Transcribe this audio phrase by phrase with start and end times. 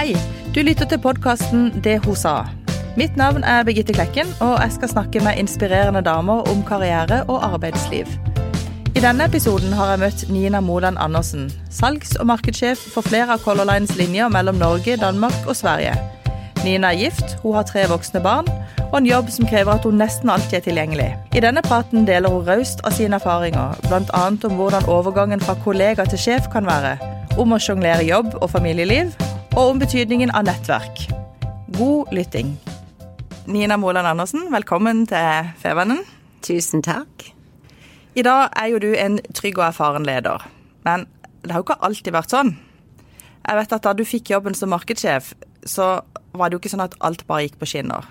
[0.00, 0.14] Hei,
[0.54, 2.46] du lytter til podkasten Det hun sa.
[2.96, 7.44] Mitt navn er Birgitte Klekken, og jeg skal snakke med inspirerende damer om karriere og
[7.44, 8.08] arbeidsliv.
[8.96, 13.44] I denne episoden har jeg møtt Nina Moland Andersen, salgs- og markedssjef for flere av
[13.44, 15.92] Color Lines linjer mellom Norge, Danmark og Sverige.
[16.64, 18.48] Nina er gift, hun har tre voksne barn
[18.86, 21.10] og en jobb som krever at hun nesten alltid er tilgjengelig.
[21.36, 24.24] I denne praten deler hun raust av sine erfaringer, bl.a.
[24.48, 26.96] om hvordan overgangen fra kollega til sjef kan være,
[27.36, 29.12] om å sjonglere jobb og familieliv,
[29.56, 31.08] og om betydningen av nettverk.
[31.74, 32.52] God lytting.
[33.50, 36.04] Nina Moland Andersen, velkommen til Fevennen.
[36.46, 37.24] Tusen takk.
[38.14, 40.46] I dag er jo du en trygg og erfaren leder,
[40.86, 41.08] men
[41.42, 42.54] det har jo ikke alltid vært sånn.
[43.40, 45.34] Jeg vet at Da du fikk jobben som markedssjef,
[45.66, 46.00] så
[46.32, 48.06] var det jo ikke sånn at alt bare gikk på skinner.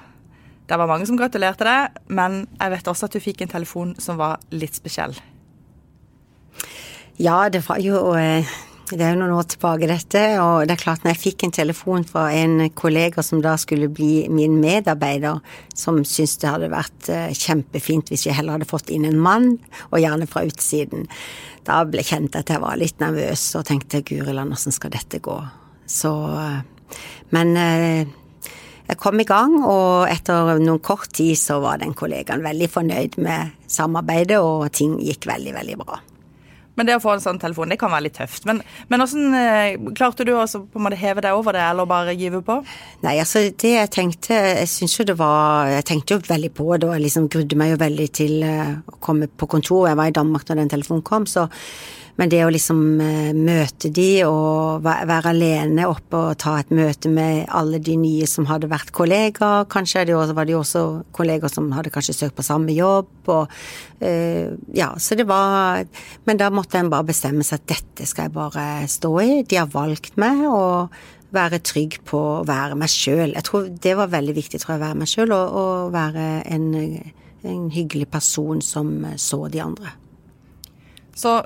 [0.68, 3.96] Det var mange som gratulerte deg, men jeg vet også at du fikk en telefon
[3.98, 5.16] som var litt spesiell.
[7.20, 8.48] Ja, det var jo eh,
[8.90, 10.22] Det er jo noen år tilbake, dette.
[10.42, 13.90] Og det er klart, når jeg fikk en telefon fra en kollega som da skulle
[13.94, 15.44] bli min medarbeider,
[15.78, 19.52] som syntes det hadde vært eh, kjempefint hvis jeg heller hadde fått inn en mann,
[19.92, 21.06] og gjerne fra utsiden,
[21.70, 25.22] da ble kjent at jeg var litt nervøs og tenkte guri land, åssen skal dette
[25.22, 25.38] gå?
[25.90, 26.60] Så eh,
[27.30, 32.74] Men jeg kom i gang, og etter noen kort tid så var den kollegaen veldig
[32.74, 36.02] fornøyd med samarbeidet, og ting gikk veldig, veldig bra.
[36.80, 38.46] Men det å få en sånn telefon, det kan være litt tøft.
[38.48, 42.62] Men, men hvordan eh, klarte du måte heve deg over det, eller bare give på?
[43.04, 46.68] Nei, altså det jeg tenkte Jeg syns jo det var Jeg tenkte jo veldig på
[46.78, 49.90] det, og jeg liksom grudde meg jo veldig til uh, å komme på kontor.
[49.92, 51.50] Jeg var i Danmark da den telefonen kom, så
[52.18, 57.12] men det å liksom eh, møte de og være alene oppe og ta et møte
[57.12, 60.84] med alle de nye som hadde vært kollegaer, kanskje det var de også
[61.16, 63.52] kollegaer som hadde kanskje søkt på samme jobb og
[64.02, 65.86] uh, Ja, så det var
[66.26, 69.32] Men da måtte en bare bestemme seg at dette skal jeg bare stå i.
[69.44, 70.94] De har valgt meg, og
[71.36, 73.36] være trygg på å være meg sjøl.
[73.82, 76.68] Det var veldig viktig, tror jeg, å være meg sjøl og, og, være en,
[77.46, 79.94] en hyggelig person som så de andre.
[81.20, 81.38] Så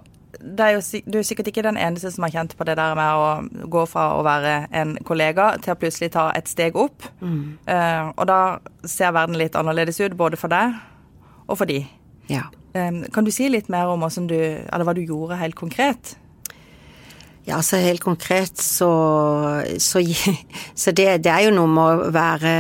[0.44, 3.20] er jo, du er sikkert ikke den eneste som har kjent på det der med
[3.20, 7.06] å gå fra å være en kollega til å plutselig ta et steg opp.
[7.22, 7.59] Mm.
[7.68, 8.40] Uh, og da
[8.84, 10.76] ser verden litt annerledes ut, både for deg
[11.48, 11.81] og for de.
[12.31, 12.48] Ja.
[12.74, 14.38] Um, kan du si litt mer om du,
[14.68, 16.18] hva du gjorde helt konkret?
[17.44, 18.90] Ja, så helt konkret så,
[19.78, 20.00] så,
[20.75, 22.54] så det, det, er jo noe med å være,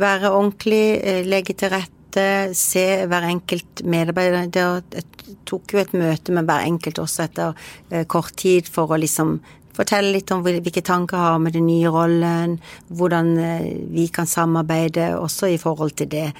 [0.00, 4.48] være ordentlig, eh, legge til rette møte, se hver enkelt medarbeider.
[4.52, 5.04] Jeg
[5.46, 7.54] tok jo et møte med hver enkelt også etter
[7.90, 9.40] eh, kort tid for å liksom
[9.74, 12.58] fortelle litt om hvilke tanker jeg har med den nye rollen,
[12.88, 16.32] hvordan eh, vi kan samarbeide også i forhold til det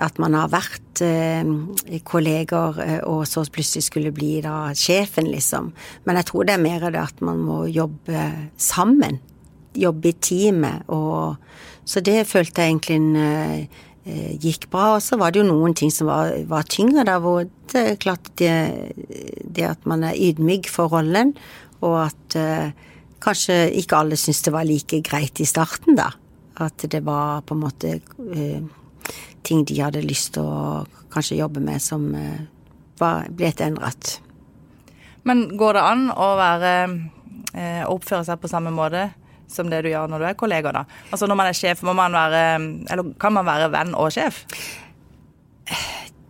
[0.00, 1.44] at man har vært eh,
[2.04, 5.72] kolleger og så plutselig skulle bli da sjefen, liksom.
[6.06, 9.20] Men jeg tror det er mer det at man må jobbe sammen.
[9.76, 10.88] Jobbe i teamet.
[10.88, 11.36] Og,
[11.84, 13.68] så det følte jeg egentlig en
[14.04, 14.94] gikk bra.
[14.96, 18.00] Og så var det jo noen ting som var, var tyngre, da, hvor det er
[18.00, 18.54] klart det,
[19.44, 21.34] det, at man er ydmyk for rollen,
[21.84, 22.72] og at eh,
[23.22, 26.10] kanskje ikke alle syntes det var like greit i starten, da.
[26.60, 28.64] At det var på en måte eh,
[29.46, 30.82] ting de hadde lyst til å
[31.12, 32.42] kanskje jobbe med som eh,
[33.00, 34.18] var, ble endret.
[35.28, 36.74] Men går det an å være
[37.54, 39.10] eh, oppføre seg på samme måte
[39.52, 40.84] som det du gjør når du er kollega, da?
[41.10, 42.44] Altså når man er sjef, må man være
[42.90, 44.44] Eller kan man være venn og sjef?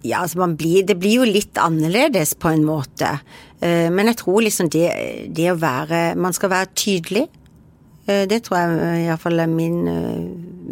[0.04, 3.18] Ja, altså man blir Det blir jo litt annerledes på en måte.
[3.60, 4.86] Eh, men jeg tror liksom det,
[5.36, 7.26] det å være Man skal være tydelig.
[8.06, 10.24] Eh, det tror jeg iallfall er min eh,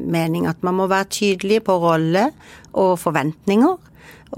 [0.08, 0.48] mening.
[0.48, 2.30] At man må være tydelig på rolle
[2.72, 3.84] og forventninger.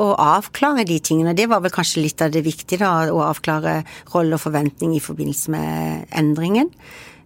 [0.01, 1.35] Og avklare de tingene.
[1.35, 3.11] Det var vel kanskje litt av det viktige, da.
[3.11, 3.81] Å avklare
[4.15, 6.71] rolle og forventning i forbindelse med endringen.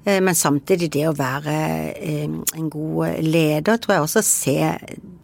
[0.05, 1.55] Eh, men samtidig det å være
[1.95, 4.57] eh, en god leder, tror jeg også se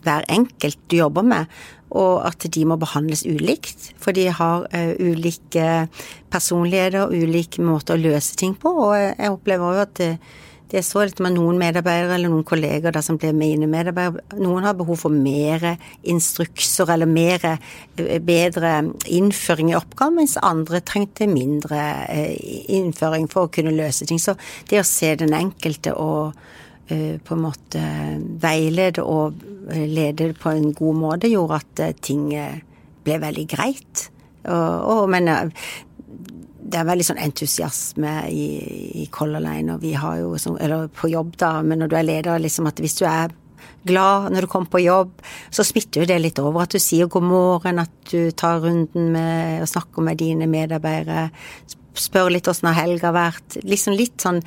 [0.04, 1.60] hver enkelt du jobber med,
[1.90, 3.90] og at de må behandles ulikt.
[4.00, 4.68] For de har
[5.02, 5.88] ulike
[6.30, 8.70] personligheter ulike måter å løse ting på.
[8.86, 10.02] Og jeg opplever jo at
[10.70, 14.38] det, er så litt med noen medarbeidere eller noen kolleger da, som blir mine medarbeidere.
[14.40, 15.64] Noen har behov for mer
[16.08, 17.44] instrukser eller mer,
[17.98, 18.76] eh, bedre
[19.10, 22.36] innføring i oppgaven, mens andre trengte mindre eh,
[22.76, 24.22] innføring for å kunne løse ting.
[24.22, 24.36] Så
[24.70, 26.38] det å se den enkelte og
[26.88, 27.84] eh, på en måte
[28.42, 34.08] veilede og lede på en god måte, gjorde at ting ble veldig greit.
[34.40, 35.28] Og, og, men
[36.70, 38.46] det er veldig sånn entusiasme i,
[39.02, 41.96] i Color Line, og vi har jo sånn, Eller på jobb, da, men når du
[41.98, 43.34] er leder, liksom at hvis du er
[43.86, 45.12] glad når du kommer på jobb,
[45.50, 46.64] så smitter jo det litt over.
[46.64, 51.30] At du sier god morgen, at du tar runden med og snakker med dine medarbeidere.
[52.00, 53.60] Spør litt åssen har helga vært.
[53.66, 54.42] Liksom litt sånn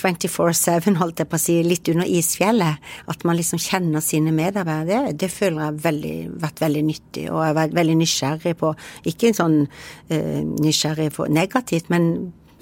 [0.00, 2.88] 24-7, holdt jeg på å si, litt under isfjellet.
[3.10, 5.12] At man liksom kjenner sine medarbeidere.
[5.12, 8.72] Det, det føler jeg har vært veldig nyttig, og jeg har vært veldig nysgjerrig på
[9.12, 12.10] Ikke sånn uh, nysgjerrig på negativt, men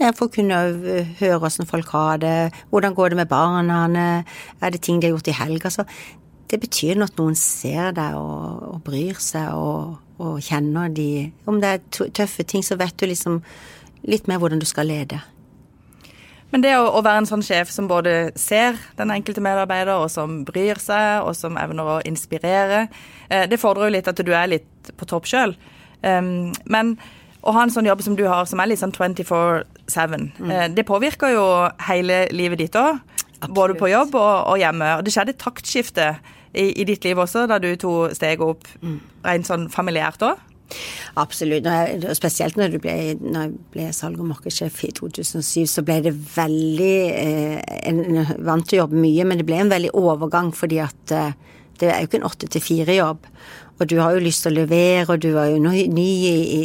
[0.00, 0.56] jeg får kunne
[1.20, 2.38] høre hvordan folk har det,
[2.70, 3.84] hvordan går det med barna,
[4.60, 5.70] er det ting de har gjort i helga.
[5.70, 5.84] Så
[6.50, 11.30] det betyr noe at noen ser deg og, og bryr seg og, og, kjenner de
[11.46, 13.40] Om det er tøffe ting, så vet du liksom
[14.04, 15.22] litt mer hvordan du skal lede.
[16.54, 20.06] Men det å, å, være en sånn sjef som både ser den enkelte medarbeider, og
[20.12, 22.84] som bryr seg, og som evner å inspirere,
[23.26, 25.56] eh, det fordrer jo litt at du er litt på topp sjøl.
[26.04, 26.94] Um, men
[27.42, 30.54] å ha en sånn jobb som du har, som er litt sånn 24-7, mm.
[30.54, 31.44] eh, det påvirker jo
[31.88, 33.02] hele livet ditt òg.
[33.50, 34.94] Både på jobb og, og, hjemme.
[35.00, 36.06] Og det skjedde et taktskifte
[36.54, 38.98] i, i, ditt liv også, da du to steg opp mm.
[39.26, 40.38] rent sånn familiært òg?
[41.20, 41.66] Absolutt.
[41.66, 46.14] og Spesielt når, ble, når jeg ble salg- og markedssjef i 2007, så ble det
[46.14, 50.80] veldig eh, Jeg vant til å jobbe mye, men det ble en veldig overgang fordi
[50.82, 51.36] at eh,
[51.80, 53.28] det er jo ikke en åtte til fire-jobb.
[53.74, 56.60] Og du har jo lyst til å levere, og du er jo ny i, i,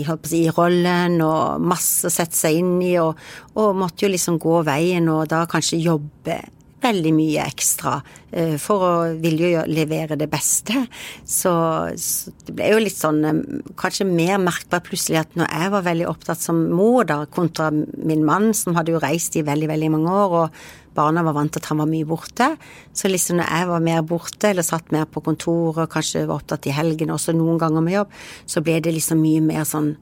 [0.00, 3.20] i, si, i rollen, og masse å sette seg inn i, og,
[3.60, 6.38] og måtte jo liksom gå veien og da kanskje jobbe
[6.84, 10.84] veldig mye ekstra uh, for å ville levere det beste.
[11.24, 11.52] Så,
[12.00, 13.42] så, det ble jo litt sånn um,
[13.80, 18.24] kanskje mer merkbart plutselig at når jeg var veldig opptatt som mor, da, kontra min
[18.26, 20.64] mann, som hadde jo reist i veldig, veldig mange år, og
[20.94, 22.48] barna var vant til at han var mye borte.
[22.94, 26.70] Så liksom når jeg var mer borte, eller satt mer på kontoret, kanskje var opptatt
[26.70, 29.94] i helgene, også noen ganger med jobb, så ble det liksom mye mer sånn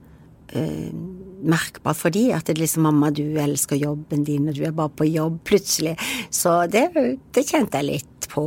[0.57, 0.89] uh,
[1.43, 4.73] merkbart for de at det er liksom 'mamma, du elsker jobben din, og du er
[4.77, 5.97] bare på jobb', plutselig.
[6.31, 6.89] Så det,
[7.33, 8.47] det kjente jeg litt på.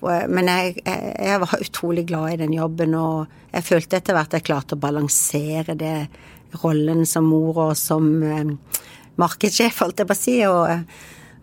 [0.00, 4.46] Men jeg, jeg, var utrolig glad i den jobben, og jeg følte etter hvert jeg
[4.46, 6.08] klarte å balansere det
[6.62, 8.54] rollen som mor og som eh,
[9.20, 10.36] markedssjef, holdt jeg på å si.
[10.46, 10.68] og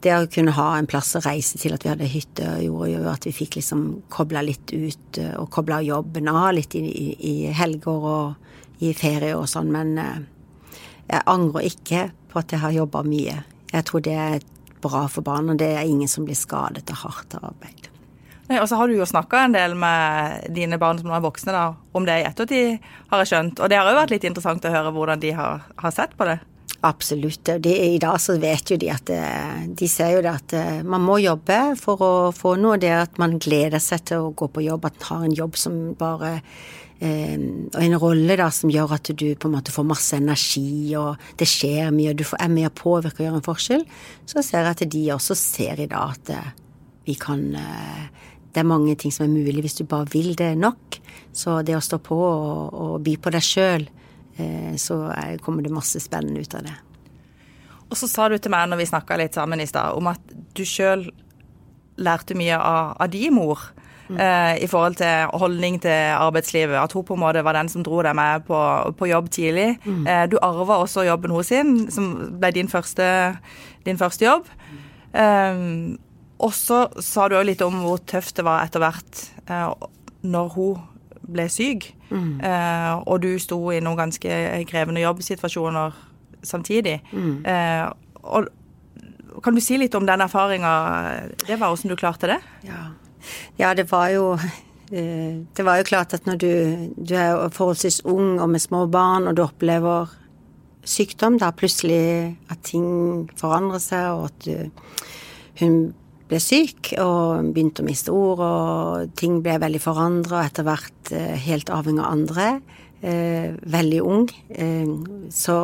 [0.02, 3.04] det å kunne ha en plass å reise til, at vi hadde hytte, gjorde jo
[3.12, 3.84] at vi fikk liksom
[4.14, 9.36] kobla litt ut og kobla jobben av litt i, i, i helger og i ferie
[9.38, 10.24] og sånn, men eh,
[11.12, 13.42] jeg angrer ikke på at jeg har jobba mye.
[13.72, 14.46] Jeg tror det er
[14.82, 17.90] bra for barn, og det er ingen som blir skadet av hardt arbeid.
[18.50, 21.24] Nei, og så har du jo snakka en del med dine barn som nå er
[21.24, 23.62] voksne, da, om det i ettertid, har jeg skjønt.
[23.62, 26.28] Og det har jo vært litt interessant å høre hvordan de har, har sett på
[26.28, 26.40] det.
[26.84, 27.50] Absolutt.
[27.60, 30.80] De, I dag så vet jo de at eh, De ser jo det at eh,
[30.82, 32.80] man må jobbe for å få noe.
[32.82, 35.60] Det at man gleder seg til å gå på jobb, at man har en jobb
[35.62, 36.32] som bare
[36.98, 40.96] eh, og en rolle da som gjør at du på en måte får masse energi,
[40.98, 43.86] og det skjer mye, og du er med å påvirke og gjøre en forskjell,
[44.26, 46.36] så ser jeg at de også ser i dag at
[47.06, 47.46] vi kan
[48.52, 50.98] Det er mange ting som er mulig hvis du bare vil det nok.
[51.32, 53.86] Så det å stå på og, og by på deg sjøl
[54.80, 55.04] så
[55.44, 56.78] kommer det masse spennende ut av det.
[57.92, 60.36] Og så sa du til meg når vi snakka litt sammen i stad, om at
[60.56, 61.10] du sjøl
[62.02, 63.60] lærte mye av, av din mor.
[64.12, 64.20] Mm.
[64.20, 66.78] Eh, I forhold til holdning til arbeidslivet.
[66.80, 68.60] At hun på en måte var den som dro deg med på,
[68.98, 69.76] på jobb tidlig.
[69.84, 70.06] Mm.
[70.08, 73.06] Eh, du arva også jobben hos sin, som ble din første,
[73.86, 74.48] din første jobb.
[75.12, 75.98] Mm.
[76.40, 79.26] og så sa du òg litt om hvor tøft det var etter hvert
[80.24, 80.78] når hun
[81.34, 82.40] ble syk, mm.
[82.46, 84.40] eh, og du sto i noen ganske
[84.70, 85.96] krevende jobbsituasjoner
[86.44, 87.00] samtidig.
[87.12, 87.46] Mm.
[87.46, 87.86] Eh,
[88.22, 88.50] og
[89.44, 90.72] kan du si litt om den erfaringa
[91.48, 92.42] det var, hvordan du klarte det?
[92.68, 92.82] Ja,
[93.60, 96.52] ja det var jo eh, det var jo klart at når du,
[96.98, 100.12] du, er forholdsvis ung og med små barn, og du opplever
[100.84, 104.86] sykdom, da plutselig at ting forandrer seg, og at du,
[105.62, 105.82] hun
[106.32, 111.14] ble syk og begynte å miste ord, og ting ble veldig forandra, og etter hvert
[111.16, 112.50] eh, helt avhengig av andre.
[113.02, 114.28] Eh, veldig ung.
[114.50, 114.94] Eh,
[115.34, 115.58] så,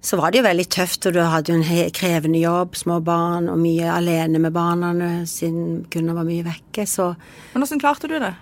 [0.00, 3.50] så var det jo veldig tøft, og du hadde jo en krevende jobb, små barn,
[3.52, 4.92] og mye alene med barna
[5.28, 7.12] siden Gunnar var mye vekke, så
[7.52, 8.34] Men åssen klarte du det?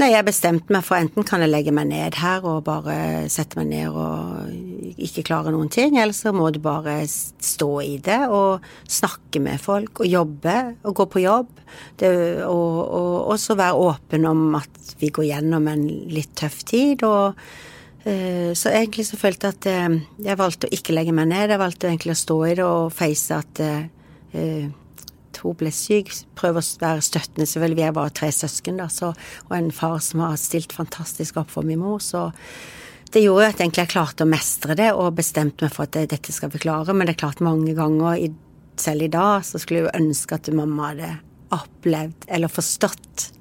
[0.00, 3.58] Nei, jeg bestemte meg for enten kan jeg legge meg ned her og bare sette
[3.60, 4.48] meg ned og
[4.96, 9.60] ikke klare noen ting, eller så må du bare stå i det og snakke med
[9.62, 11.52] folk og jobbe og gå på jobb.
[12.00, 12.10] Det,
[12.46, 17.04] og, og også være åpen om at vi går gjennom en litt tøff tid.
[17.06, 21.30] og uh, så egentlig så følte jeg at uh, jeg valgte å ikke legge meg
[21.32, 21.54] ned.
[21.54, 23.64] Jeg valgte egentlig å stå i det og face at
[25.44, 27.46] hun ble syk, prøve å være støttende.
[27.46, 29.12] Selvfølgelig, vi er bare tre søsken, da, så,
[29.46, 32.02] og en far som har stilt fantastisk opp for min mor.
[32.02, 32.28] Så
[33.14, 35.96] det gjorde jo at egentlig jeg klarte å mestre det, og bestemte meg for at
[36.10, 36.94] dette skal vi klare.
[36.94, 38.20] Men det er klart mange ganger,
[38.78, 41.10] selv i dag, så skulle jeg jo ønske at mamma hadde
[41.54, 43.32] opplevd eller forstått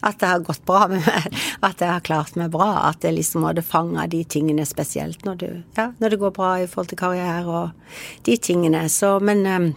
[0.00, 1.34] At det har gått bra med meg.
[1.68, 2.88] At jeg har klart meg bra.
[2.88, 6.54] At jeg liksom hadde fanga de tingene spesielt når, du, ja, når det går bra
[6.56, 8.86] i forhold til karriere og de tingene.
[8.88, 9.68] Så, men um,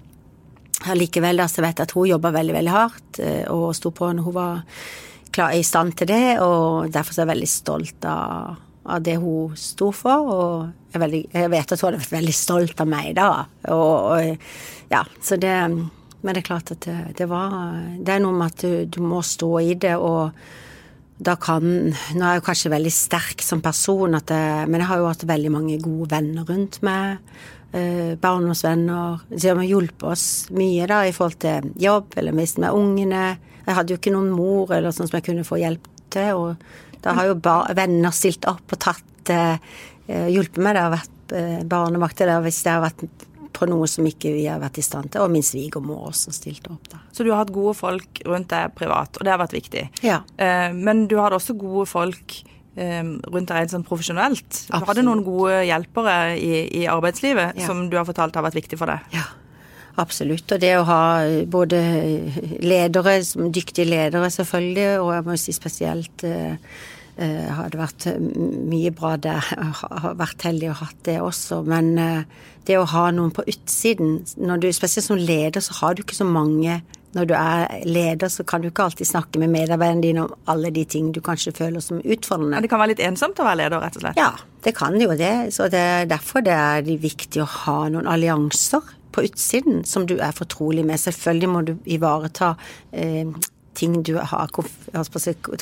[0.80, 4.24] da, så vet jeg at hun jobba veldig, veldig hardt eh, og sto på når
[4.24, 4.64] hun var
[5.34, 9.56] klar, i stand til det, og derfor er jeg veldig stolt av, av det hun
[9.60, 10.30] sto for.
[10.34, 13.30] Og jeg, veldig, jeg, vet at hun hadde vært veldig stolt av meg da.
[13.74, 15.58] Og, og ja, så det
[16.24, 17.56] Men det er klart at det, det var
[18.00, 20.32] Det er noe med at du, du, må stå i det, og
[21.24, 25.02] da kan Nå er jeg jo kanskje veldig sterk som person, jeg, men jeg har
[25.02, 27.20] jo hatt veldig mange gode venner rundt meg
[27.74, 32.74] eh, barndomsvenner som har hjulpet oss mye da i forhold til jobb, eller mist med
[32.76, 33.26] ungene.
[33.66, 36.93] Jeg hadde jo ikke noen mor eller sånn som jeg kunne få hjelp til, og
[37.04, 37.36] da har jo
[37.76, 39.58] venner stilt opp og tatt eh,
[40.08, 40.78] hjulpet meg.
[40.78, 41.12] Det har vært
[41.70, 43.06] barnevakter der hvis det har vært
[43.54, 46.72] på noe som ikke vi har vært i stand til, og min svigermor også stilte
[46.74, 47.00] opp da.
[47.14, 49.86] Så du har hatt gode folk rundt deg privat, og det har vært viktig.
[50.06, 50.24] Ja.
[50.38, 52.42] Eh, men du hadde også gode folk
[52.74, 54.48] rundt deg sånn profesjonelt.
[54.50, 54.88] Du Absolutt.
[54.88, 57.68] hadde noen gode hjelpere i, i arbeidslivet ja.
[57.70, 59.14] som du har fortalt har vært viktig for deg.
[59.14, 59.28] Ja,
[60.02, 60.56] absolutt.
[60.56, 61.04] Og det å ha
[61.50, 61.82] både
[62.64, 63.20] ledere,
[63.54, 66.56] dyktige ledere selvfølgelig, og jeg må si spesielt uh,
[67.20, 69.54] uh, har det vært mye bra der.
[69.54, 71.62] Jeg har vært heldig og hatt det også.
[71.68, 71.94] Men
[72.68, 76.22] det å ha noen på utsiden, når du, spesielt som leder, så har du ikke
[76.22, 76.82] så mange
[77.14, 80.72] når du er leder, så kan du ikke alltid snakke med medarbeiderne dine om alle
[80.74, 82.64] de ting du kanskje føler som utfordrende.
[82.64, 84.20] Det kan være litt ensomt å være leder, rett og slett?
[84.20, 84.32] Ja,
[84.66, 85.34] det kan jo det.
[85.54, 88.82] Så det er derfor det er viktig å ha noen allianser
[89.14, 91.02] på utsiden som du er fortrolig med.
[91.02, 92.54] Selvfølgelig må du ivareta
[92.92, 93.30] eh,
[93.74, 94.50] ting du har,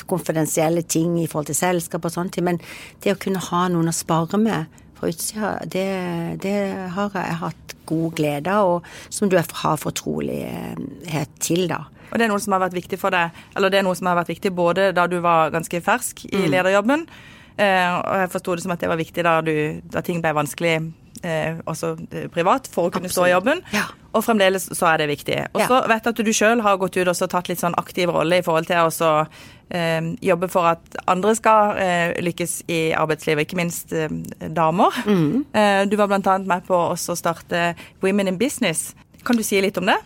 [0.06, 2.60] konfidensielle ting i forhold til selskap og sånne ting, men
[3.04, 5.86] det å kunne ha noen å spare med på utsida, det,
[6.44, 6.56] det
[6.94, 11.82] har jeg hatt god glede av, og som du har fortrolighet til, da.
[12.12, 14.10] Og det er noe som har vært viktig for deg, eller det er noe som
[14.10, 16.50] har vært viktig både da du var ganske fersk i mm.
[16.52, 17.06] lederjobben,
[17.56, 19.54] eh, og jeg forsto det som at det var viktig da, du,
[19.90, 20.76] da ting ble vanskelig
[21.22, 23.14] også eh, privat for å kunne Absolutt.
[23.18, 23.62] stå i jobben.
[23.74, 23.86] Ja.
[24.12, 25.38] Og fremdeles så er det viktig.
[25.54, 25.88] Og så ja.
[25.88, 28.44] vet jeg at du sjøl har gått ut og tatt litt sånn aktiv rolle i
[28.44, 29.12] forhold til å
[29.72, 34.12] eh, jobbe for at andre skal eh, lykkes i arbeidslivet, ikke minst eh,
[34.52, 35.02] damer.
[35.06, 35.44] Mm.
[35.52, 36.38] Eh, du var bl.a.
[36.44, 37.72] med på å starte
[38.04, 38.90] Women in Business.
[39.24, 40.00] Kan du si litt om det?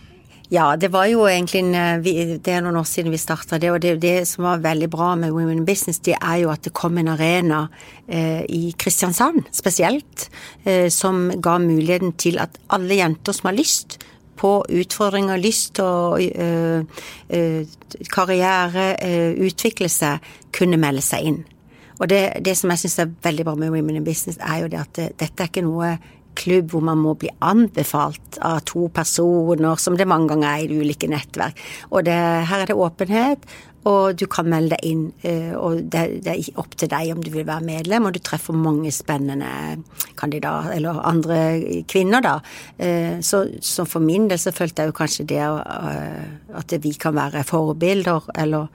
[0.49, 3.71] Ja, det var jo egentlig en, eh, Det er noen år siden vi starta det,
[3.71, 6.62] og det, det, som var veldig bra med Women in Business, det er jo at
[6.62, 7.69] det kom en arena
[8.09, 10.31] eh, i Kristiansand spesielt,
[10.65, 13.99] eh, som ga muligheten til at alle jenter som har lyst
[14.37, 16.85] på utfordringer, lyst og øh,
[17.31, 17.67] øh,
[18.12, 20.19] karriere, øh, utvikle seg,
[20.53, 21.45] kunne melde seg inn.
[21.99, 24.69] Og det, det som jeg syns er veldig bra med Women in Business, er jo
[24.69, 25.97] det at det, dette er ikke noe
[26.37, 30.81] klubb hvor man må bli anbefalt av to personer, som det mange ganger er i
[30.83, 31.61] ulike nettverk.
[31.90, 32.16] Og det,
[32.50, 33.49] her er det åpenhet,
[33.87, 35.05] og du kan melde deg inn.
[35.26, 38.21] Eh, og det, det, er opp til deg om du vil være medlem, og du
[38.25, 39.49] treffer mange spennende
[40.19, 41.38] kandidater, eller andre
[41.88, 42.37] kvinner, da.
[42.83, 46.23] Eh, så, så for min del så følte jeg jo kanskje det eh,
[46.59, 48.73] at vi kan være forbilder, eller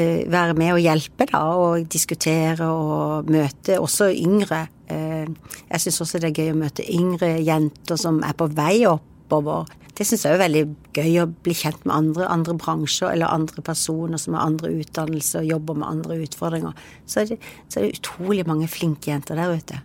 [0.00, 6.30] være med og hjelpe, da, og diskutere og møte også yngre jeg syns også det
[6.30, 8.80] er gøy å møte yngre jenter som er på vei
[9.30, 9.70] oppover.
[9.96, 10.62] Det syns jeg er veldig
[10.96, 15.42] gøy å bli kjent med andre, andre bransjer eller andre personer som har andre utdannelse
[15.42, 16.82] og jobber med andre utfordringer.
[17.04, 19.82] Så er, det, så er det utrolig mange flinke jenter der ute.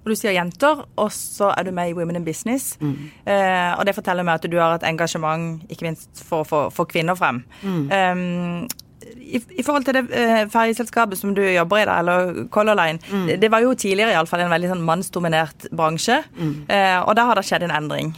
[0.00, 2.78] Og du sier jenter, og så er du med i Women in Business.
[2.80, 3.10] Mm.
[3.28, 6.88] Eh, og det forteller meg at du har et engasjement ikke minst for å få
[6.88, 7.42] kvinner frem.
[7.60, 7.82] Mm.
[7.92, 8.86] Um,
[9.20, 13.00] i, i, forhold til det eh, ferjeselskapet som du jobber i, da, eller Color Line,
[13.10, 13.28] mm.
[13.28, 16.22] det, det, var jo tidligere i alle fall en veldig sånn mannsdominert bransje.
[16.36, 16.56] Mm.
[16.64, 18.14] Eh, og da har det skjedd en endring.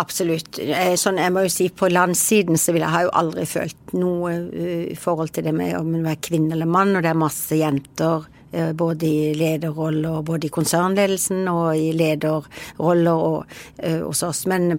[0.00, 0.58] Absolutt.
[0.58, 4.32] Eh, sånn, jeg må jo si På landsiden så jeg, har jo aldri følt noe
[4.90, 7.58] i forhold til det med om man er kvinne eller mann, og det er masse
[7.58, 14.44] jenter Eh, både i lederroller, både i konsernledelsen og i lederroller og, uh, hos oss.
[14.46, 14.76] Men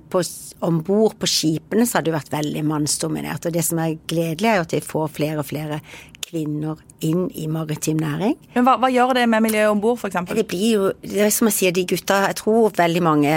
[0.64, 3.50] om bord på skipene så har det jo vært veldig mannsdominert.
[3.50, 5.82] Og det som er gledelig, er jo at vi får flere og flere
[6.24, 8.38] kvinner inn i maritim næring.
[8.56, 10.22] Men hva, hva gjør det med miljøet om bord, f.eks.?
[10.36, 13.36] Det blir jo, det er som jeg sier, de gutta Jeg tror veldig mange,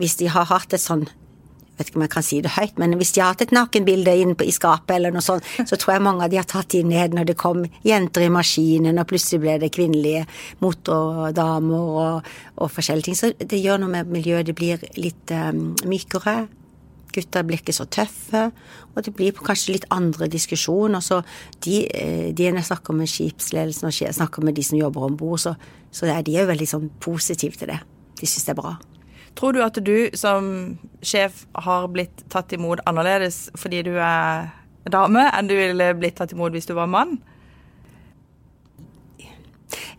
[0.00, 1.06] hvis de har hatt et sånn
[1.76, 4.14] vet ikke om jeg kan si det høyt, men hvis de har hatt et nakenbilde
[4.22, 6.82] inne i skapet eller noe sånt, så tror jeg mange av de har tatt de
[6.86, 10.24] ned når det kom jenter i maskinen, og plutselig ble det kvinnelige
[10.64, 13.18] motordamer og, og forskjellige ting.
[13.18, 14.48] Så det gjør noe med miljøet.
[14.48, 16.46] Det blir litt um, mykere.
[17.16, 18.46] Gutta blir ikke så tøffe,
[18.92, 21.02] og det blir kanskje litt andre diskusjoner.
[21.04, 21.22] Så
[21.64, 21.82] de,
[22.36, 25.56] de når jeg snakker med skipsledelsen og snakker med de som jobber om bord, så,
[25.90, 27.80] så er de jo veldig sånn positive til det.
[28.20, 28.76] De syns det er bra.
[29.36, 30.46] Tror du at du som
[31.04, 34.48] sjef har blitt tatt imot annerledes fordi du er
[34.88, 37.18] dame enn du ville blitt tatt imot hvis du var mann?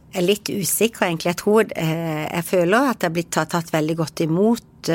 [0.07, 1.29] Jeg er litt usikker, egentlig.
[1.29, 4.89] Jeg tror eh, Jeg føler at jeg har blitt tatt, tatt, veldig godt imot.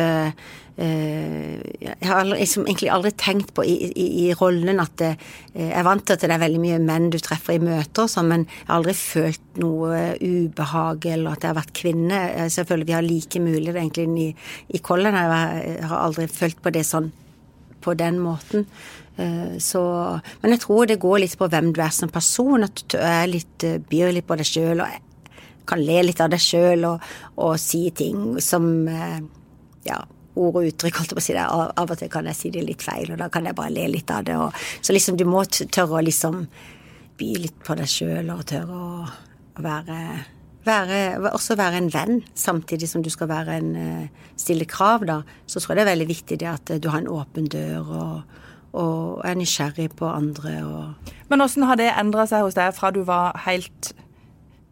[0.76, 5.11] Eh, eh, jeg har liksom, egentlig aldri tenkt på i, i, i rollen at det,
[5.52, 8.25] Jeg er vant til at det er veldig mye menn du treffer i møter, så,
[8.25, 12.23] men jeg har aldri følt noe ubehag eller at jeg har vært kvinne.
[12.55, 14.31] Selvfølgelig vi har like muligheter egentlig i,
[14.73, 15.19] i Kollen.
[15.19, 17.12] Jeg har aldri følt på det sånn
[17.83, 18.64] på den måten.
[19.61, 19.83] Så,
[20.41, 22.64] men jeg tror det går litt på hvem du er som person.
[22.64, 26.41] At du er litt, byr litt på deg sjøl og kan le litt av deg
[26.43, 27.05] sjøl og,
[27.37, 28.71] og, si ting som
[29.85, 30.00] ja,
[30.35, 31.47] ord og uttrykk, holdt jeg på å si det.
[31.47, 33.89] Av, og til kan jeg si det litt feil, og da kan jeg bare le
[33.93, 34.37] litt av det.
[34.41, 36.47] Og, så liksom du må tørre å liksom
[37.21, 39.09] by litt på deg sjøl og tørre å,
[39.59, 39.99] å være,
[40.67, 43.75] være, Også være en venn, samtidig som du skal være en
[44.41, 45.21] stille krav, da.
[45.47, 48.39] Så tror jeg det er veldig viktig det at du har en åpen dør og,
[48.73, 52.91] og er nysgjerrig på andre og Men åssen har det endra seg hos deg fra
[52.93, 53.93] du var helt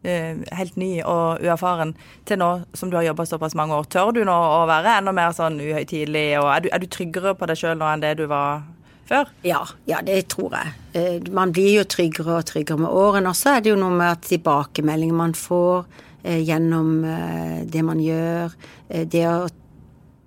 [0.03, 1.91] helt ny og uerfaren
[2.25, 3.89] til nå som du har jobba såpass mange år.
[3.93, 7.35] Tør du nå å være enda mer sånn uhøytidelig, og er du, er du tryggere
[7.37, 8.63] på deg sjøl nå enn det du var
[9.11, 9.31] før?
[9.47, 11.31] Ja, ja, det tror jeg.
[11.35, 13.33] Man blir jo tryggere og tryggere med årene.
[13.33, 15.89] Og så er det jo noe med at tilbakemeldinger man får
[16.23, 18.55] eh, gjennom eh, det man gjør,
[18.89, 19.41] eh, det å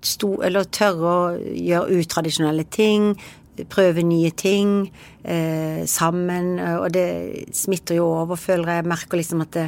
[0.04, 3.14] sto, eller tørre å gjøre utradisjonelle ting,
[3.70, 4.88] prøve nye ting
[5.24, 6.56] eh, sammen.
[6.60, 7.08] Og det
[7.56, 8.90] smitter jo over, føler jeg.
[8.90, 9.68] Merker liksom at det,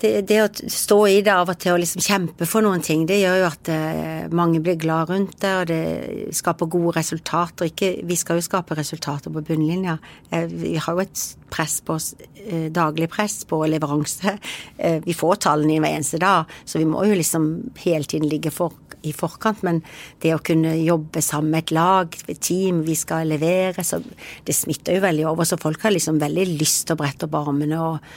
[0.00, 3.04] det, det, å stå i det av og til og liksom kjempe for noen ting,
[3.08, 7.68] det gjør jo at eh, mange blir glad rundt det, og det skaper gode resultater.
[7.68, 9.98] Ikke, vi skal jo skape resultater på bunnlinja.
[10.32, 12.14] Eh, vi har jo et press på oss,
[12.46, 14.38] eh, daglig press på leveranse.
[14.78, 17.50] Eh, vi får tallene hver eneste dag, så vi må jo liksom
[17.84, 18.72] hele tiden ligge for
[19.06, 19.80] i forkant, men
[20.22, 24.00] det å kunne jobbe sammen med et lag, et team, vi skal levere, så
[24.46, 25.48] det smitter jo veldig over.
[25.48, 28.12] Så folk har liksom veldig lyst til å brette opp armene og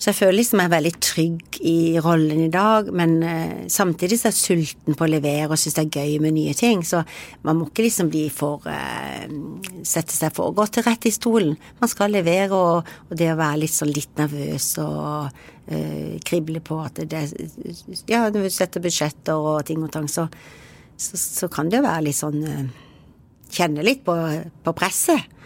[0.00, 4.16] så jeg føler liksom jeg er veldig trygg i rollen i dag, men eh, samtidig
[4.16, 6.80] så er jeg sulten på å levere og syns det er gøy med nye ting.
[6.88, 7.02] Så
[7.44, 9.26] man må ikke liksom bli for eh,
[9.84, 11.52] sette seg for godt til rette i stolen.
[11.82, 16.62] Man skal levere, og, og, det å være litt sånn litt nervøs og uh, krible
[16.64, 17.20] på at det
[18.08, 20.30] Ja, når du setter budsjetter og ting og tang, så,
[20.96, 22.40] så, så kan det jo være litt sånn
[23.50, 24.14] Kjenne litt på,
[24.62, 25.39] på presset.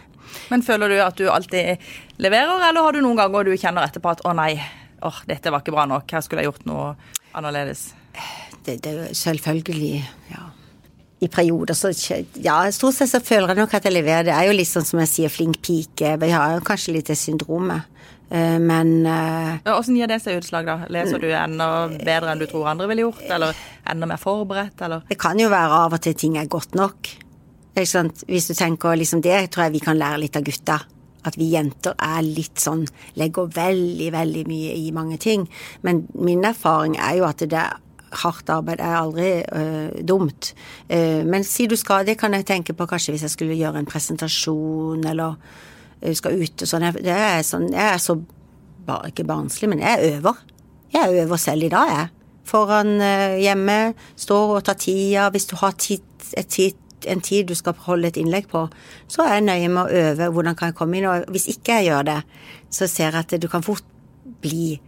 [0.53, 1.85] Men føler du at du alltid
[2.23, 4.55] leverer, eller har du noen ganger du kjenner etterpå at å nei,
[5.05, 6.91] åh, dette var ikke bra nok, her skulle jeg gjort noe
[7.35, 7.93] annerledes?
[8.65, 9.97] Det, det er selvfølgelig,
[10.33, 10.45] ja.
[11.25, 11.91] I perioder så
[12.43, 14.27] Ja, stort sett så føler jeg nok at jeg leverer.
[14.27, 16.17] Det er jo litt sånn som jeg sier, flink pike.
[16.21, 17.87] Vi har jo kanskje litt det syndromet.
[18.35, 20.89] Men Åssen gir det seg utslag, da?
[20.93, 23.57] Leser du enda bedre enn du tror andre ville gjort, eller
[23.93, 25.05] enda mer forberedt, eller?
[25.09, 27.13] Det kan jo være av og til ting er godt nok.
[27.75, 30.81] Hvis du tenker liksom det, tror jeg vi kan lære litt av gutta.
[31.25, 32.83] At vi jenter er litt sånn
[33.17, 35.49] Legger veldig, veldig mye i mange ting.
[35.83, 37.81] Men min erfaring er jo at det er
[38.23, 40.53] hardt arbeid er aldri øh, dumt.
[40.87, 43.81] Uh, men si du skal, det kan jeg tenke på kanskje hvis jeg skulle gjøre
[43.83, 46.87] en presentasjon eller uh, skal ut og sånn.
[47.01, 48.19] Det er sånn, jeg er så
[48.87, 50.45] bare ikke barnslig, men jeg øver.
[50.95, 52.13] Jeg øver selv i dag, jeg.
[52.45, 53.79] Foran øh, hjemme,
[54.21, 55.31] står og tar tida.
[55.33, 56.05] Hvis du har tid,
[56.37, 56.79] et tid
[57.11, 58.67] en tid du skal holde et innlegg på,
[59.09, 61.09] så er jeg nøye med å øve hvordan kan jeg komme inn.
[61.11, 62.19] Og hvis ikke jeg gjør det,
[62.71, 63.87] så ser jeg at du kan fort
[64.45, 64.79] bli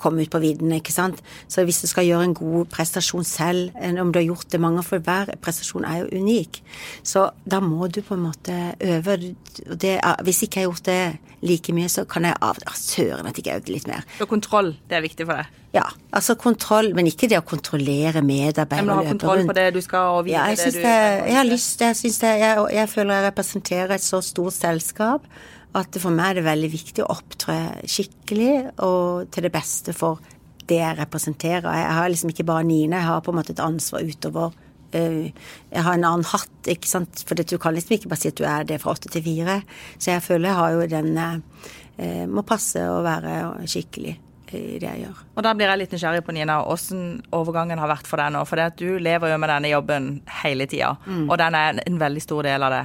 [0.00, 1.20] komme ut på viddene, ikke sant.
[1.50, 4.84] Så hvis du skal gjøre en god prestasjon selv, om du har gjort det mange,
[4.86, 6.62] for hver prestasjon er jo unik,
[7.04, 9.18] så da må du på en måte øve.
[9.54, 11.02] Det, hvis ikke jeg har gjort det
[11.44, 14.08] like mye, så kan jeg av Søren at jeg ikke øvde litt mer.
[14.18, 15.60] Så kontroll, det er viktig for deg?
[15.74, 18.86] Ja, altså kontroll, men ikke det å kontrollere medarbeidere.
[18.86, 21.00] Men å ha kontroll på det du skal, og vite ja, jeg det du det,
[21.32, 25.26] Jeg har lyst, jeg syns det jeg, jeg føler jeg representerer et så stort selskap
[25.74, 27.56] at for meg er det veldig viktig å opptre
[27.90, 28.52] skikkelig
[28.84, 30.22] og til det beste for
[30.68, 31.66] det jeg representerer.
[31.66, 34.54] Jeg har liksom ikke bare Nina, jeg har på en måte et ansvar utover.
[34.94, 35.32] Eh,
[35.74, 38.38] jeg har en annen hatt, ikke sant, for du kan liksom ikke bare si at
[38.38, 39.60] du er det fra åtte til fire.
[39.98, 44.16] Så jeg føler jeg har jo den eh, Må passe å være skikkelig
[44.54, 45.22] i det jeg gjør.
[45.34, 47.02] Og da blir jeg litt nysgjerrig på Nina, hvordan
[47.34, 48.44] overgangen har vært for deg nå.
[48.46, 50.08] For du lever jo med denne jobben
[50.42, 51.26] hele tida, mm.
[51.26, 52.84] og den er en veldig stor del av det.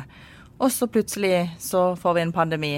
[0.60, 2.74] Og så plutselig så får vi en pandemi,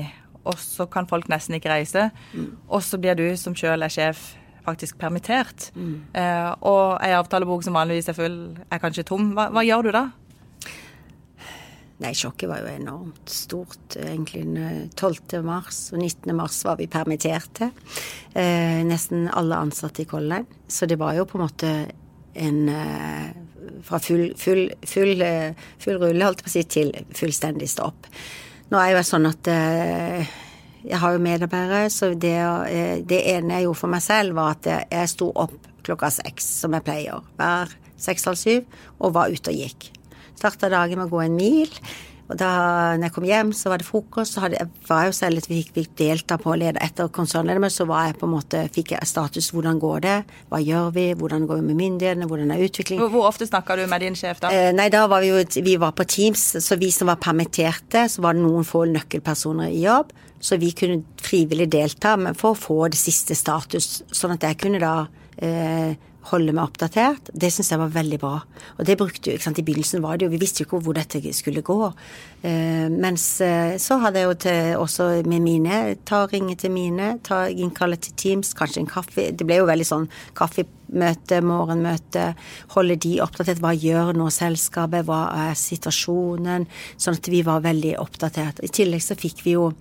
[0.46, 2.10] og så kan folk nesten ikke reise.
[2.34, 2.54] Mm.
[2.70, 4.32] Og så blir du som sjøl er sjef
[4.66, 5.72] faktisk permittert.
[5.74, 5.96] Mm.
[6.14, 9.32] Eh, og ei avtalebok som vanligvis er full, er kanskje tom.
[9.38, 10.06] Hva, hva gjør du da?
[12.02, 14.46] Nei, sjokket var jo enormt stort, egentlig.
[14.98, 15.42] 12.
[15.46, 16.34] mars og 19.
[16.38, 17.70] mars var vi permitterte.
[18.34, 21.72] Eh, nesten alle ansatte i Color Så det var jo på en måte
[22.34, 23.41] en eh,
[23.86, 28.10] fra full, full, full, eh, full rulle, holdt på å si, til fullstendig stopp.
[28.72, 30.36] Nå er jo sånn at eh,
[30.82, 32.38] jeg har jo medarbeidere, så det,
[32.72, 36.48] eh, det, ene jeg gjorde for meg selv, var at jeg sto opp klokka seks,
[36.62, 39.92] som jeg pleier, hver seks-halv syv, og var ute og gikk.
[40.38, 41.74] Starta dagen med å gå en mil.
[42.32, 42.52] Og da
[42.96, 44.36] jeg kom hjem, så var det frokost.
[44.36, 47.88] Så hadde, jeg var jo selv litt vi fikk delta på leder etter konsernledermøtet, så
[47.90, 49.52] var jeg på en måte, fikk jeg status.
[49.52, 50.18] Hvordan går det?
[50.52, 51.06] Hva gjør vi?
[51.20, 52.30] Hvordan går vi med myndighetene?
[52.32, 53.12] Hvordan er utviklingen?
[53.12, 54.54] Hvor ofte snakker du med din sjef, da?
[54.56, 58.08] Eh, nei, da var vi jo Vi var på Teams, så vi som var permitterte,
[58.10, 60.14] så var det noen få nøkkelpersoner i jobb.
[60.42, 64.80] Så vi kunne frivillig delta for å få det siste status, sånn at jeg kunne
[64.82, 64.96] da
[65.38, 65.94] eh,
[66.30, 67.32] holde meg oppdatert.
[67.34, 68.36] Det syns jeg var veldig bra.
[68.78, 70.82] Og det brukte jo, ikke sant, I begynnelsen var det jo Vi visste jo ikke
[70.86, 71.80] hvor dette skulle gå.
[72.44, 77.16] Eh, mens eh, så hadde jeg jo til, også med mine ta ringe til mine,
[77.26, 79.32] ta innkalle til Teams, kanskje en kaffe.
[79.32, 82.32] Det ble jo veldig sånn kaffemøte, morgenmøte.
[82.76, 83.64] Holde de oppdatert.
[83.64, 85.08] Hva gjør nå selskapet?
[85.10, 86.70] Hva er situasjonen?
[87.02, 88.62] Sånn at vi var veldig oppdatert.
[88.62, 89.72] I tillegg så fikk vi jo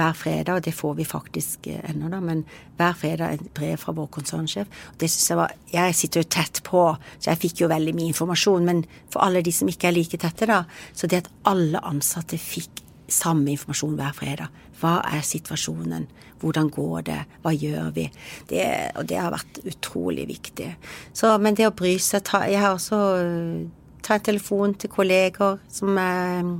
[0.00, 2.44] hver fredag, og det får vi faktisk eh, ennå, da, men
[2.78, 4.68] hver fredag et brev fra vår konsernsjef.
[5.00, 6.84] Det synes Jeg var, jeg sitter jo tett på,
[7.18, 8.66] så jeg fikk jo veldig mye informasjon.
[8.66, 10.62] Men for alle de som ikke er like tette, da,
[10.96, 14.58] så det at alle ansatte fikk samme informasjon hver fredag.
[14.80, 16.06] Hva er situasjonen?
[16.40, 17.18] Hvordan går det?
[17.42, 18.06] Hva gjør vi?
[18.48, 18.64] Det,
[18.96, 20.70] og det har vært utrolig viktig.
[21.12, 23.66] Så, men det å bry seg ta, Jeg har også eh,
[24.00, 26.56] ta en telefon til kolleger som er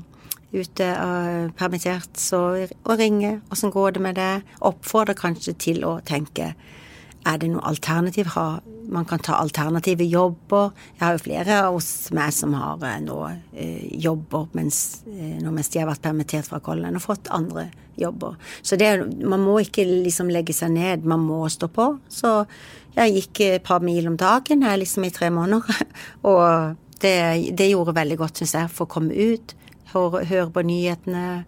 [0.51, 3.39] ute og permittert, så å ringe.
[3.55, 4.43] Åssen går det med det?
[4.67, 6.53] Oppfordre kanskje til å tenke
[7.27, 8.31] er det noe alternativ?
[8.91, 10.73] Man kan ta alternative jobber.
[10.97, 15.39] Jeg har jo flere av oss meg som har eh, nå eh, jobber mens, eh,
[15.45, 17.69] mens de har vært permittert fra Kollen, og fått andre
[18.01, 18.39] jobber.
[18.63, 21.93] Så det, man må ikke liksom legge seg ned, man må stå på.
[22.09, 22.41] Så
[22.97, 25.85] jeg gikk et par mil om dagen her liksom i tre måneder,
[26.31, 27.17] og det,
[27.57, 29.57] det gjorde veldig godt, syns jeg, for å komme ut
[29.93, 31.45] høre på nyhetene.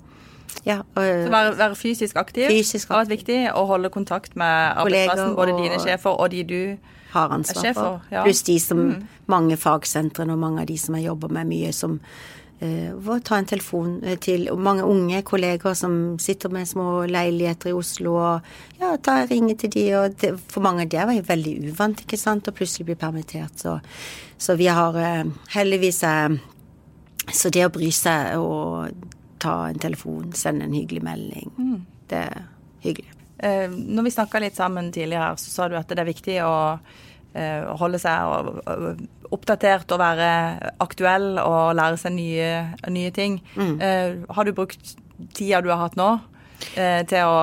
[0.66, 4.76] Ja, og, så være, være, fysisk aktiv fysisk har vært viktig, og holde kontakt med
[4.76, 6.60] arbeidsplassen, både dine sjefer og de du
[7.12, 8.04] har ansvar for.
[8.12, 8.22] Ja.
[8.24, 9.08] Pluss de som mm.
[9.26, 11.98] mange fagsentrene og mange av de som jeg jobber med mye, som
[12.62, 17.76] uh, ta en telefon eh, til mange unge kolleger som sitter med små leiligheter i
[17.76, 21.26] Oslo, og ja, ta ringe til de, og det, for mange av de var jo
[21.28, 23.78] veldig uvant, ikke sant, og plutselig bli permittert, så,
[24.38, 26.38] så vi har uh, heldigvis uh,
[27.30, 31.78] så det å bry seg og ta en telefon, sende en hyggelig melding, mm.
[32.12, 32.44] det er
[32.85, 33.16] hyggelig.
[33.42, 36.55] Eh, når vi snakka litt sammen tidligere, så sa du at det er viktig å
[37.35, 39.02] eh, holde seg
[39.33, 40.28] oppdatert og være
[40.85, 42.50] aktuell og lære seg nye,
[42.92, 43.40] nye ting.
[43.57, 43.74] Mm.
[43.81, 44.94] Eh, har du brukt
[45.35, 46.14] tida du har hatt nå
[46.72, 47.38] Eh, til å,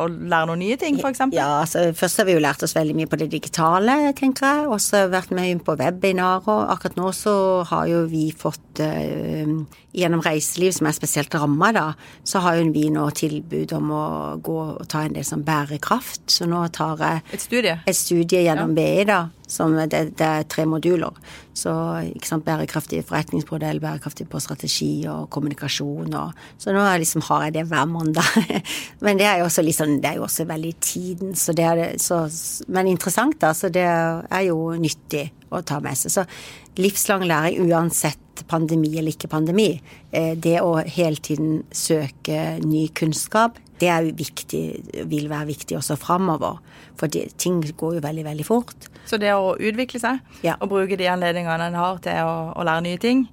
[0.00, 1.22] å, lære noen nye ting, f.eks.?
[1.36, 4.68] Ja, altså først har vi jo lært oss veldig mye på det digitale, tenker jeg.
[4.70, 6.70] Og så vært med på webinarer.
[6.72, 7.34] Akkurat nå så
[7.70, 11.86] har jo vi fått uh, Gjennom reiseliv, som er spesielt ramma, da,
[12.22, 14.04] så har jo vi nå tilbud om å
[14.38, 16.28] gå og ta en del som bærekraft.
[16.30, 17.74] Så nå tar jeg Et studie?
[17.90, 18.78] Et studie gjennom ja.
[18.78, 21.16] BI, da som det, det, er tre moduler.
[21.56, 21.72] Så
[22.06, 27.56] ikke sant, bærekraftig forretningsmodell, bærekraftig på strategi og kommunikasjon og Så nå liksom har jeg
[27.58, 28.30] det hver mandag.
[29.04, 31.76] men det er jo også liksom, det er jo også veldig tiden, så det er
[31.76, 32.22] det så
[32.68, 33.52] Men interessant, da.
[33.52, 36.14] Så det er jo nyttig å ta med seg.
[36.14, 39.72] Så livslang læring uansett pandemi eller ikke pandemi.
[40.12, 44.62] Eh, det å hele tiden søke ny kunnskap, det er viktig,
[45.08, 46.60] vil være viktig også framover.
[47.00, 48.88] For ting går jo veldig, veldig fort.
[49.08, 50.58] Så det å utvikle seg ja.
[50.60, 53.24] og bruke de anledningene en har til å, å, lære nye ting,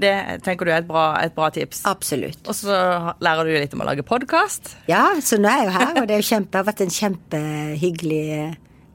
[0.00, 0.14] det
[0.46, 1.84] tenker du er et bra, et bra tips?
[1.86, 2.40] Absolutt.
[2.48, 2.78] Og så
[3.22, 4.74] lærer du litt om å lage podkast?
[4.90, 8.24] Ja, så nå er jeg jo her, og det, kjempe, det har vært en kjempehyggelig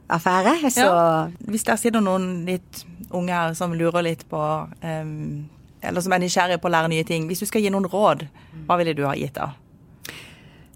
[0.10, 0.72] affære.
[0.72, 1.28] Så ja.
[1.52, 5.48] Hvis der sitter noen litt unge her som lurer litt på um,
[5.82, 7.28] Eller som er nysgjerrige på å lære nye ting.
[7.30, 8.26] Hvis du skal gi noen råd,
[8.68, 9.52] hva ville du ha gitt da?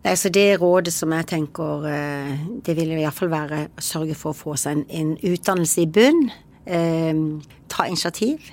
[0.01, 2.31] Nei, så Det rådet som jeg tenker eh,
[2.65, 5.83] Det vil i hvert fall være å sørge for å få seg en, en utdannelse
[5.83, 6.23] i bunn.
[6.65, 8.51] Um, ta initiativ.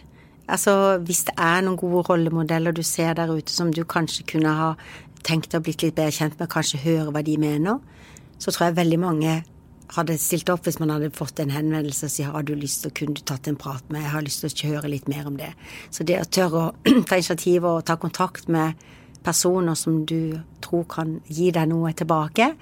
[0.49, 4.55] Altså hvis det er noen gode rollemodeller du ser der ute som du kanskje kunne
[4.57, 4.73] ha
[5.27, 7.81] tenkt å blitt litt bedre kjent med, kanskje høre hva de mener,
[8.41, 9.35] så tror jeg veldig mange
[9.97, 12.93] hadde stilt opp hvis man hadde fått en henvendelse og si har du lyst til
[12.93, 15.39] å kunne tatt en prat med, jeg har lyst til å høre litt mer om
[15.41, 15.51] det.
[15.91, 16.73] Så det å tørre å
[17.09, 18.77] ta initiativ og ta kontakt med
[19.25, 22.53] personer som du tror kan gi deg noe tilbake,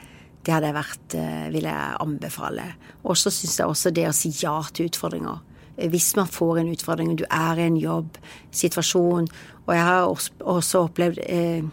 [0.47, 2.67] det hadde jeg vært, eh, vil jeg anbefale.
[3.03, 5.43] Og så syns jeg også det å si ja til utfordringer.
[5.77, 8.17] Hvis man får en utfordring, du er i en jobb,
[8.49, 9.27] situasjon
[9.67, 11.65] Og jeg har også opplevd eh,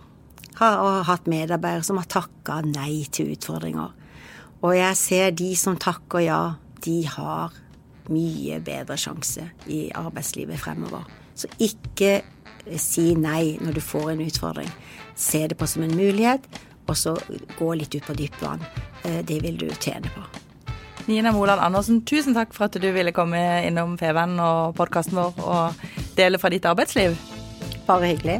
[0.58, 3.94] har hatt medarbeidere som har takka nei til utfordringer.
[4.64, 6.42] Og jeg ser de som takker ja,
[6.86, 7.56] de har
[8.12, 11.04] mye bedre sjanse i arbeidslivet fremover.
[11.36, 12.22] Så ikke
[12.80, 14.70] si nei når du får en utfordring.
[15.16, 16.48] Se det på som en mulighet,
[16.88, 17.16] og så
[17.58, 18.64] gå litt ut på dypt vann.
[19.04, 20.24] Eh, det vil du tjene på.
[21.08, 25.44] Nina Moland Andersen, tusen takk for at du ville komme innom Feven og podkasten vår
[25.44, 27.18] og dele fra ditt arbeidsliv.
[27.88, 28.40] Bare hyggelig.